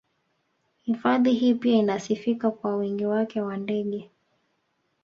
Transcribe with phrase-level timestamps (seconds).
[0.83, 4.09] Hifadhi hii pia inasifika kwa wingi wake wa ndege